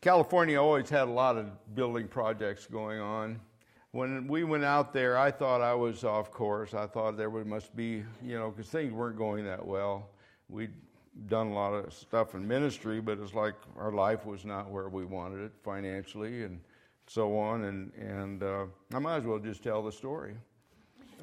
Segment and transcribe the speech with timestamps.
[0.00, 3.40] California always had a lot of building projects going on.
[3.90, 6.72] When we went out there, I thought I was off course.
[6.72, 10.10] I thought there must be, you know, because things weren't going that well.
[10.48, 10.74] We'd
[11.26, 14.88] done a lot of stuff in ministry, but it's like our life was not where
[14.88, 16.60] we wanted it financially and
[17.08, 17.64] so on.
[17.64, 20.34] And, and uh, I might as well just tell the story.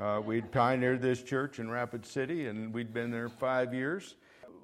[0.00, 4.16] Uh, we'd pioneered this church in Rapid City, and we'd been there five years.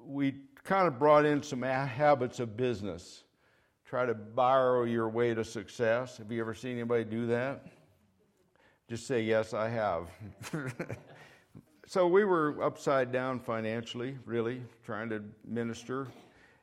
[0.05, 0.35] We
[0.65, 3.23] kind of brought in some habits of business
[3.91, 6.15] try to borrow your way to success.
[6.15, 7.65] Have you ever seen anybody do that?
[8.87, 10.09] Just say, Yes, I have.
[11.87, 16.07] so we were upside down financially, really, trying to minister.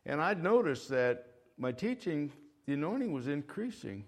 [0.06, 1.27] And I'd noticed that
[1.59, 2.32] my teaching,
[2.64, 4.06] the anointing was increasing,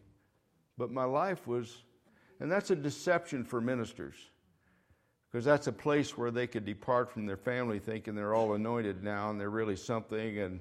[0.79, 1.83] but my life was,
[2.41, 4.17] and that's a deception for ministers.
[5.31, 9.05] Because that's a place where they could depart from their family thinking they're all anointed
[9.05, 10.61] now and they're really something and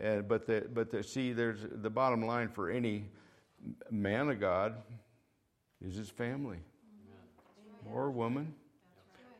[0.00, 3.04] and, but the, but the, see, there's the bottom line for any
[3.90, 4.76] man of God
[5.84, 6.58] is his family
[7.92, 8.54] or woman.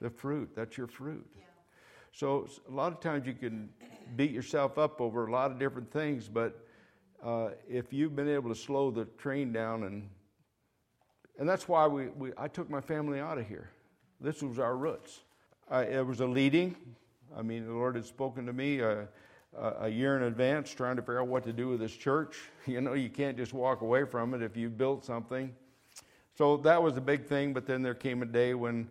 [0.00, 1.26] The fruit, that's your fruit.
[2.12, 3.68] So a lot of times you can
[4.16, 6.66] beat yourself up over a lot of different things, but
[7.24, 10.08] uh, if you've been able to slow the train down and
[11.38, 13.70] and that's why we, we I took my family out of here.
[14.20, 15.20] This was our roots.
[15.70, 16.76] I, it was a leading.
[17.34, 18.82] I mean, the Lord had spoken to me.
[18.82, 19.04] Uh,
[19.58, 22.36] a year in advance trying to figure out what to do with this church.
[22.66, 25.52] You know, you can't just walk away from it if you built something.
[26.36, 28.88] So that was a big thing, but then there came a day when,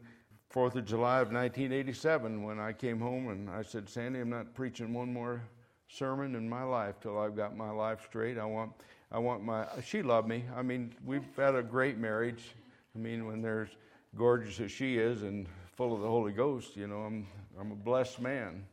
[0.53, 4.55] 4th of July of 1987, when I came home and I said, Sandy, I'm not
[4.55, 5.43] preaching one more
[5.87, 8.39] sermon in my life till I've got my life straight.
[8.39, 8.71] I want,
[9.11, 10.43] I want my, she loved me.
[10.55, 12.55] I mean, we've had a great marriage.
[12.95, 13.69] I mean, when there's
[14.17, 17.27] gorgeous as she is and full of the Holy Ghost, you know, I'm,
[17.59, 18.65] I'm a blessed man.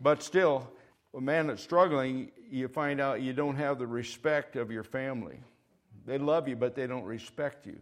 [0.00, 0.68] But still,
[1.16, 5.38] a man that's struggling, you find out you don't have the respect of your family.
[6.06, 7.78] They love you, but they don't respect you.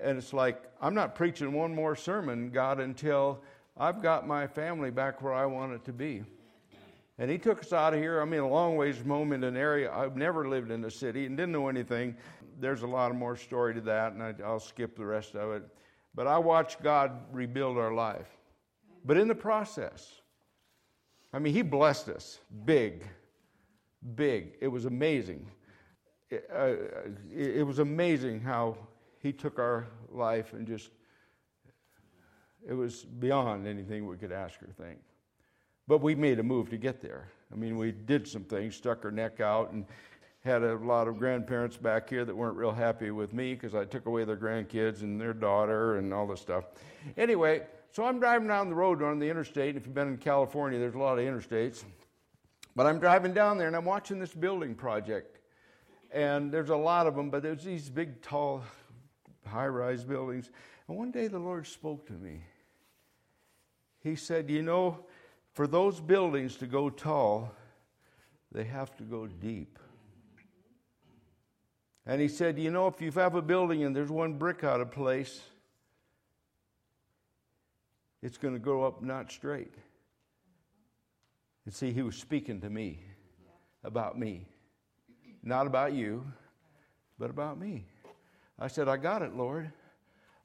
[0.00, 3.42] And it's like, I'm not preaching one more sermon, God, until
[3.76, 6.22] I've got my family back where I want it to be.
[7.18, 8.22] And he took us out of here.
[8.22, 9.92] I mean, a long ways from home in an area.
[9.92, 12.16] I've never lived in a city and didn't know anything.
[12.58, 15.62] There's a lot more story to that, and I, I'll skip the rest of it.
[16.14, 18.28] But I watched God rebuild our life.
[19.04, 20.21] But in the process,
[21.32, 23.04] I mean, he blessed us big,
[24.14, 24.54] big.
[24.60, 25.46] It was amazing.
[26.30, 26.74] It, uh,
[27.34, 28.76] it, it was amazing how
[29.18, 30.90] he took our life and just,
[32.68, 34.98] it was beyond anything we could ask or think.
[35.88, 37.28] But we made a move to get there.
[37.52, 39.84] I mean, we did some things, stuck our neck out, and
[40.44, 43.84] had a lot of grandparents back here that weren't real happy with me because I
[43.84, 46.64] took away their grandkids and their daughter and all this stuff.
[47.16, 49.76] Anyway, so I'm driving down the road on the interstate.
[49.76, 51.84] If you've been in California, there's a lot of interstates.
[52.74, 55.38] But I'm driving down there and I'm watching this building project.
[56.10, 58.64] And there's a lot of them, but there's these big, tall,
[59.46, 60.50] high rise buildings.
[60.88, 62.42] And one day the Lord spoke to me.
[64.00, 65.06] He said, You know,
[65.52, 67.52] for those buildings to go tall,
[68.50, 69.78] they have to go deep.
[72.06, 74.80] And he said, You know, if you have a building and there's one brick out
[74.80, 75.40] of place,
[78.22, 79.74] it's going to go up not straight.
[81.64, 83.00] And see, he was speaking to me
[83.84, 84.46] about me.
[85.42, 86.24] Not about you,
[87.18, 87.84] but about me.
[88.58, 89.72] I said, I got it, Lord.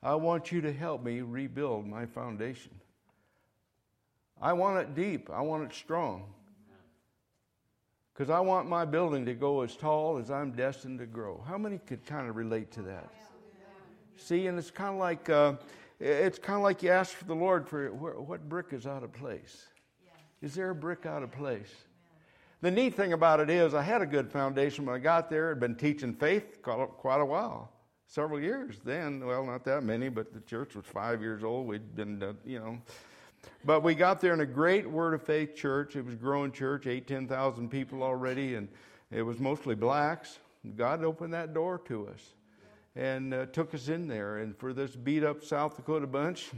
[0.02, 2.72] I want you to help me rebuild my foundation.
[4.40, 6.26] I want it deep, I want it strong.
[8.18, 11.44] Because I want my building to go as tall as I'm destined to grow.
[11.48, 13.14] How many could kind of relate to that?
[14.18, 15.30] See, and it's kind of like.
[15.30, 15.54] Uh,
[16.00, 19.12] it's kind of like you ask for the Lord for what brick is out of
[19.14, 19.68] place.
[20.42, 21.74] Is there a brick out of place?
[22.62, 25.52] The neat thing about it is, I had a good foundation when I got there.
[25.52, 27.72] I'd been teaching faith quite a while,
[28.06, 28.78] several years.
[28.84, 31.68] Then, well, not that many, but the church was five years old.
[31.68, 32.78] We'd been, uh, you know,
[33.66, 35.96] but we got there in a great Word of Faith church.
[35.96, 38.68] It was a growing church, eight, ten thousand people already, and
[39.12, 40.40] it was mostly blacks.
[40.76, 42.34] God opened that door to us
[42.96, 44.38] and uh, took us in there.
[44.38, 46.50] And for this beat up South Dakota bunch,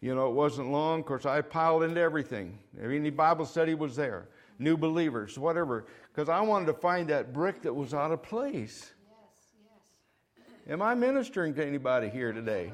[0.00, 1.00] you know, it wasn't long.
[1.00, 2.58] Of course, I piled into everything.
[2.82, 4.28] Any Bible study was there,
[4.58, 8.92] new believers, whatever, because I wanted to find that brick that was out of place.
[9.08, 10.72] Yes, yes.
[10.72, 12.72] Am I ministering to anybody here today?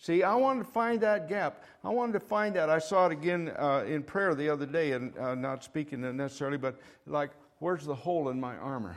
[0.00, 1.64] See, I wanted to find that gap.
[1.82, 2.70] I wanted to find that.
[2.70, 6.56] I saw it again uh, in prayer the other day, and uh, not speaking necessarily,
[6.56, 8.96] but like, where's the hole in my armor?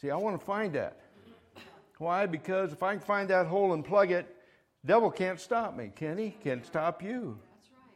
[0.00, 0.96] See, I want to find that.
[1.98, 2.24] Why?
[2.26, 4.26] Because if I can find that hole and plug it,
[4.84, 6.30] devil can't stop me, can he?
[6.42, 7.38] Can't stop you.
[7.54, 7.94] That's right.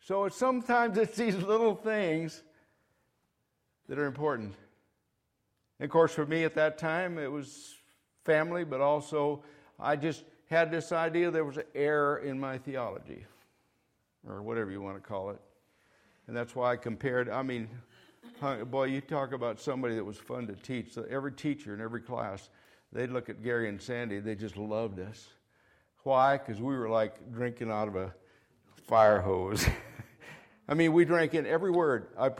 [0.00, 2.42] So it's sometimes it's these little things
[3.88, 4.54] that are important.
[5.78, 7.76] And of course, for me at that time, it was
[8.24, 9.44] family, but also
[9.78, 13.24] I just had this idea there was an error in my theology,
[14.28, 15.40] or whatever you want to call it.
[16.26, 17.68] And that's why I compared, I mean,
[18.70, 20.92] boy, you talk about somebody that was fun to teach.
[20.92, 22.50] So every teacher in every class,
[22.92, 25.28] they'd look at Gary and Sandy, they just loved us.
[26.02, 26.36] Why?
[26.38, 28.14] Because we were like drinking out of a
[28.86, 29.66] fire hose.
[30.68, 32.08] I mean, we drank in every word.
[32.18, 32.30] I,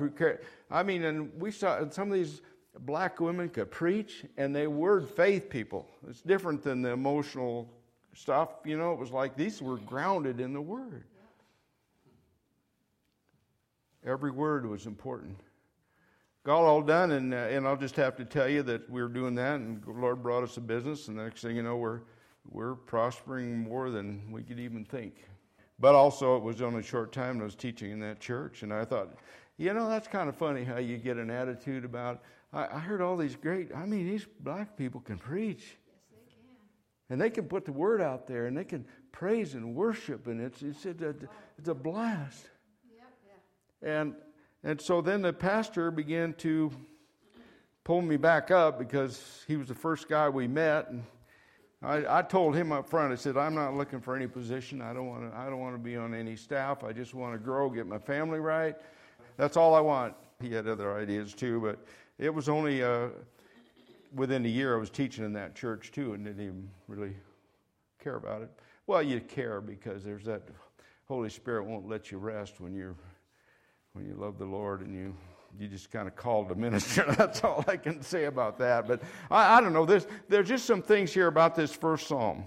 [0.70, 2.42] I mean, and we saw some of these
[2.80, 5.88] black women could preach, and they were faith people.
[6.08, 7.68] It's different than the emotional
[8.16, 8.50] stuff.
[8.64, 11.04] You know, it was like these were grounded in the Word.
[14.06, 15.36] Every word was important.
[16.44, 19.08] Got all done, and, uh, and I'll just have to tell you that we were
[19.08, 21.76] doing that, and the Lord brought us a business, and the next thing you know,
[21.76, 22.02] we're,
[22.48, 25.24] we're prospering more than we could even think.
[25.80, 28.72] But also, it was only a short time I was teaching in that church, and
[28.72, 29.08] I thought,
[29.56, 32.22] you know, that's kind of funny how you get an attitude about.
[32.52, 35.78] I, I heard all these great, I mean, these black people can preach.
[37.08, 40.40] And they can put the word out there and they can praise and worship, and
[40.40, 41.14] it's, it's, it's, a,
[41.58, 42.50] it's a blast.
[42.94, 43.04] Yep,
[43.82, 44.00] yeah.
[44.00, 44.14] And,
[44.62, 46.70] and so then the pastor began to
[47.84, 50.90] pull me back up because he was the first guy we met.
[50.90, 51.04] And
[51.82, 54.82] I, I told him up front, I said, I'm not looking for any position.
[54.82, 56.82] I don't want to, I don't want to be on any staff.
[56.82, 58.74] I just want to grow, get my family right.
[59.36, 60.14] That's all I want.
[60.42, 61.78] He had other ideas too, but
[62.18, 63.08] it was only uh,
[64.14, 67.14] within a year I was teaching in that church too and didn't even really
[68.02, 68.50] care about it.
[68.86, 70.42] Well, you care because there's that
[71.06, 72.96] Holy Spirit won't let you rest when you're
[73.92, 75.14] when you love the Lord and you
[75.58, 77.04] you just kind of called to minister.
[77.16, 78.86] That's all I can say about that.
[78.86, 79.86] But I, I don't know.
[79.86, 82.44] There's there's just some things here about this first psalm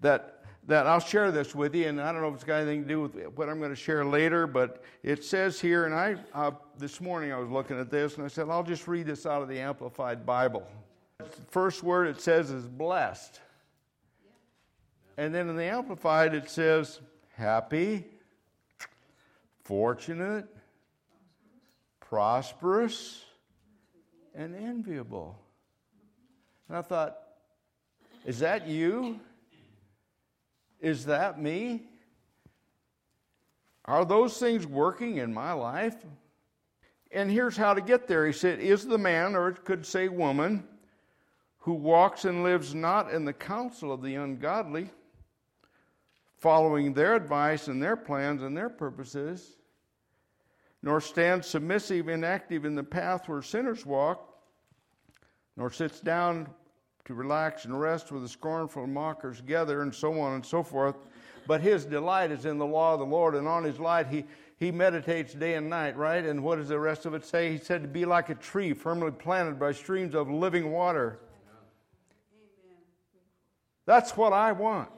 [0.00, 0.31] that
[0.66, 2.88] that I'll share this with you, and I don't know if it's got anything to
[2.88, 6.52] do with what I'm going to share later, but it says here, and I uh,
[6.78, 9.42] this morning I was looking at this, and I said I'll just read this out
[9.42, 10.66] of the Amplified Bible.
[11.18, 13.40] The first word it says is blessed,
[15.16, 17.00] and then in the Amplified it says
[17.36, 18.04] happy,
[19.64, 20.46] fortunate,
[21.98, 23.24] prosperous,
[24.34, 25.38] and enviable.
[26.68, 27.18] And I thought,
[28.24, 29.18] is that you?
[30.82, 31.84] Is that me?
[33.84, 35.96] Are those things working in my life?
[37.12, 38.26] And here's how to get there.
[38.26, 40.66] He said, Is the man, or it could say woman,
[41.58, 44.90] who walks and lives not in the counsel of the ungodly,
[46.36, 49.58] following their advice and their plans and their purposes,
[50.82, 54.36] nor stands submissive and active in the path where sinners walk,
[55.56, 56.48] nor sits down
[57.12, 60.96] to relax and rest with the scornful mockers gather, and so on and so forth.
[61.46, 64.24] But his delight is in the law of the Lord, and on his light he,
[64.58, 66.24] he meditates day and night, right?
[66.24, 67.52] And what does the rest of it say?
[67.52, 71.18] He said to be like a tree firmly planted by streams of living water.
[73.84, 74.90] That's what I want.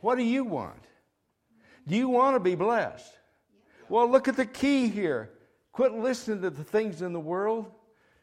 [0.00, 0.82] What do you want?
[1.86, 3.12] Do you want to be blessed?
[3.88, 5.30] Well, look at the key here.
[5.72, 7.70] Quit listening to the things in the world.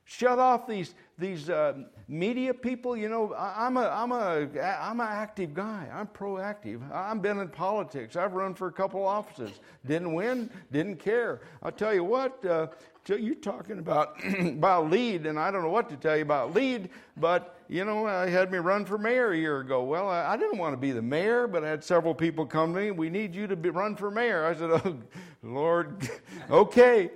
[0.09, 1.73] Shut off these, these uh,
[2.07, 2.95] media people.
[2.95, 4.47] You know, I'm a, I'm, a,
[4.79, 5.89] I'm an active guy.
[5.93, 6.79] I'm proactive.
[6.93, 8.15] I've been in politics.
[8.15, 9.59] I've run for a couple offices.
[9.85, 11.41] Didn't win, didn't care.
[11.61, 12.67] I'll tell you what, uh,
[13.05, 16.89] you're talking about, about Lead, and I don't know what to tell you about Lead,
[17.17, 19.83] but, you know, I had me run for mayor a year ago.
[19.83, 22.73] Well, I, I didn't want to be the mayor, but I had several people come
[22.73, 24.45] to me, we need you to be, run for mayor.
[24.45, 24.97] I said, oh,
[25.43, 26.09] Lord,
[26.49, 27.11] okay.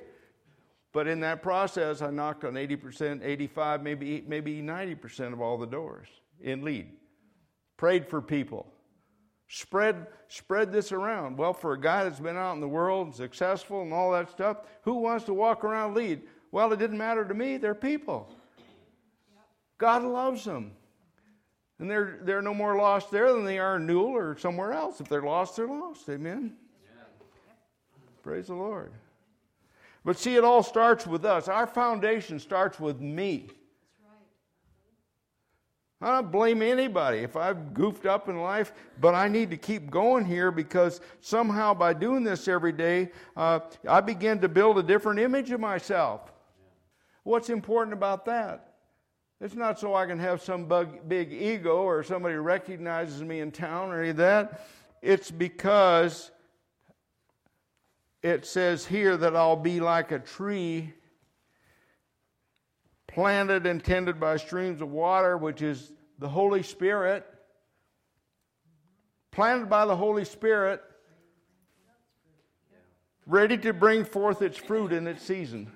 [0.94, 5.68] But in that process, I knocked on 80%, 85, maybe, maybe 90% of all the
[5.68, 6.08] doors
[6.42, 6.90] in Lead.
[7.78, 8.68] Prayed for people.
[9.48, 11.38] Spread, spread this around.
[11.38, 14.58] Well, for a guy that's been out in the world, successful and all that stuff,
[14.84, 16.22] who wants to walk around Lead?
[16.52, 17.58] Well, it didn't matter to me.
[17.58, 18.34] They're people.
[19.78, 20.72] God loves them.
[21.80, 25.02] And they're, they're no more lost there than they are in Newell or somewhere else.
[25.02, 26.08] If they're lost, they're lost.
[26.10, 26.54] Amen.
[26.84, 27.26] Yeah.
[28.22, 28.92] Praise the Lord.
[30.04, 31.48] But see, it all starts with us.
[31.48, 33.50] Our foundation starts with me.
[36.04, 39.92] I don't blame anybody if I've goofed up in life, but I need to keep
[39.92, 44.84] going here because somehow by doing this every day, uh, I begin to build a
[44.84, 46.34] different image of myself.
[47.22, 48.74] What's important about that?
[49.40, 53.52] It's not so I can have some bug, big ego or somebody recognizes me in
[53.52, 54.66] town or any of that.
[55.04, 56.32] It's because
[58.24, 60.94] it says here that I'll be like a tree
[63.08, 67.26] planted and tended by streams of water, which is the Holy Spirit.
[69.32, 70.82] Planted by the Holy Spirit,
[73.26, 75.72] ready to bring forth its fruit in its season.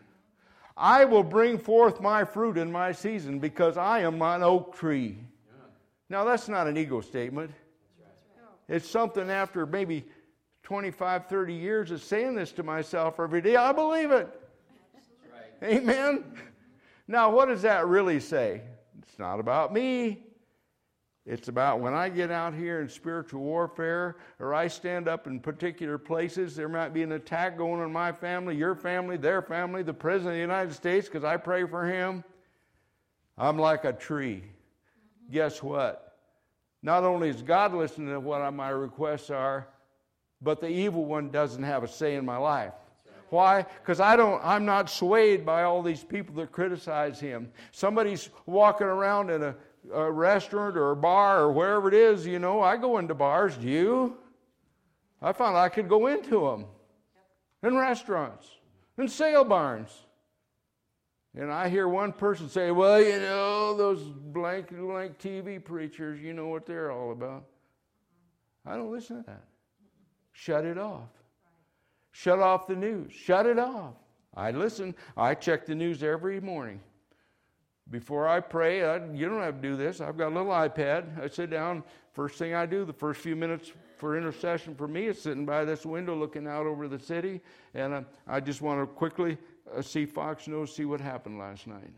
[0.77, 5.17] I will bring forth my fruit in my season because I am an oak tree.
[6.09, 7.51] Now, that's not an ego statement.
[8.67, 10.05] It's something after maybe
[10.65, 13.55] 25, 30 years of saying this to myself every day.
[13.55, 14.27] I believe it.
[15.63, 16.23] Amen.
[17.07, 18.61] Now, what does that really say?
[18.99, 20.23] It's not about me.
[21.23, 25.39] It's about when I get out here in spiritual warfare or I stand up in
[25.39, 29.83] particular places, there might be an attack going on my family, your family, their family,
[29.83, 32.23] the President of the United States, because I pray for him.
[33.37, 34.43] I'm like a tree.
[35.31, 36.17] Guess what?
[36.81, 39.67] Not only is God listening to what my requests are,
[40.41, 42.73] but the evil one doesn't have a say in my life.
[43.29, 43.63] Why?
[43.63, 44.39] Because I don't.
[44.43, 47.51] I'm not swayed by all these people that criticize him.
[47.71, 49.55] Somebody's walking around in a
[49.93, 53.57] a restaurant or a bar or wherever it is, you know, I go into bars.
[53.57, 54.17] Do you?
[55.21, 56.65] I found I could go into them,
[57.63, 58.47] in restaurants,
[58.97, 59.91] in sale barns.
[61.37, 66.33] And I hear one person say, well, you know, those blank, blank TV preachers, you
[66.33, 67.45] know what they're all about.
[68.65, 69.43] I don't listen to that.
[70.37, 71.07] Shut it off.
[72.11, 73.13] Shut off the news.
[73.13, 73.93] Shut it off.
[74.35, 74.93] I listen.
[75.15, 76.81] I check the news every morning.
[77.89, 80.01] Before I pray, I, you don't have to do this.
[80.01, 81.23] I've got a little iPad.
[81.23, 81.83] I sit down.
[82.11, 85.63] First thing I do, the first few minutes for intercession for me is sitting by
[85.63, 87.39] this window looking out over the city.
[87.73, 89.37] And uh, I just want to quickly
[89.73, 91.93] uh, see Fox News, see what happened last night.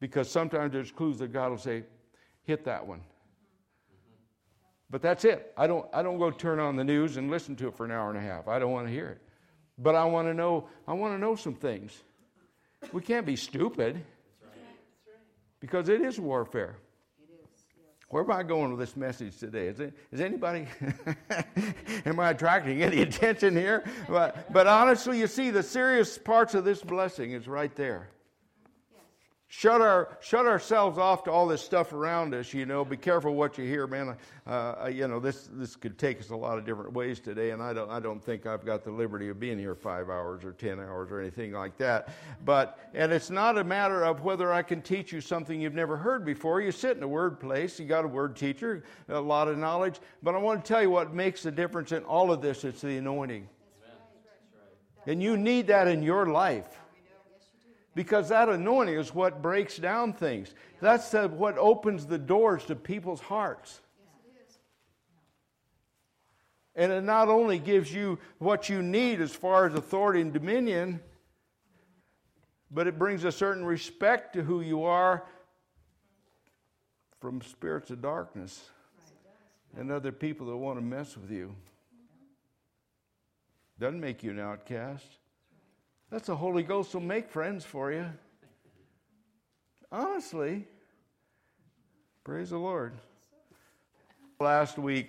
[0.00, 1.84] Because sometimes there's clues that God will say,
[2.44, 3.02] hit that one.
[4.90, 5.52] But that's it.
[5.56, 7.90] I don't, I don't go turn on the news and listen to it for an
[7.90, 8.46] hour and a half.
[8.46, 9.20] I don't want to hear it.
[9.78, 11.92] But I want to know, I want to know some things.
[12.92, 14.02] We can't be stupid
[15.60, 16.76] because it is warfare.
[18.08, 19.66] Where am I going with this message today?
[19.66, 20.68] Is, it, is anybody,
[22.06, 23.84] am I attracting any attention here?
[24.08, 28.10] But, but honestly, you see, the serious parts of this blessing is right there
[29.56, 32.84] shut our shut ourselves off to all this stuff around us you know.
[32.84, 34.14] Be careful what you hear man.
[34.46, 37.62] Uh, you know this this could take us a lot of different ways today and
[37.62, 40.52] i don't i don't think i've got the liberty of being here five hours or
[40.52, 42.10] ten hours or anything like that.
[42.44, 45.96] But and it's not a matter of whether i can teach you something you've never
[45.96, 46.60] heard before.
[46.60, 50.00] You sit in a word place you got a word teacher a lot of knowledge.
[50.22, 52.82] But i want to tell you what makes the difference in all of this it's
[52.82, 53.48] the anointing.
[55.06, 56.80] And you need that in your life
[57.96, 60.54] because that anointing is what breaks down things.
[60.82, 63.80] That's the, what opens the doors to people's hearts.
[66.76, 71.00] And it not only gives you what you need as far as authority and dominion,
[72.70, 75.24] but it brings a certain respect to who you are
[77.18, 78.62] from spirits of darkness
[79.74, 81.56] and other people that want to mess with you.
[83.80, 85.06] Doesn't make you an outcast.
[86.10, 88.06] That's the Holy Ghost will make friends for you.
[89.90, 90.66] Honestly,
[92.24, 92.94] praise the Lord.
[94.40, 95.04] Last week,